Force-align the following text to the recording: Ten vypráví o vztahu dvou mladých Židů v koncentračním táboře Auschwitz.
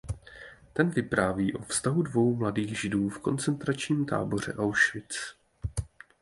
Ten 0.73 0.89
vypráví 0.89 1.53
o 1.53 1.61
vztahu 1.63 2.01
dvou 2.01 2.35
mladých 2.35 2.79
Židů 2.81 3.09
v 3.09 3.19
koncentračním 3.19 4.05
táboře 4.05 4.53
Auschwitz. 4.53 5.35